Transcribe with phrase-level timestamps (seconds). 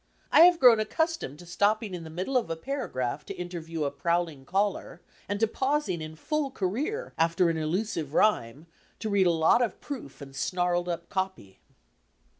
[0.31, 3.91] I have grown accustomed to snapping in the middle of a paragraph to interview a
[3.91, 8.65] prowling caller, and to pausing in full career after an elusive rhyme,
[8.97, 11.59] to read a lot of proof, and snarled up copy.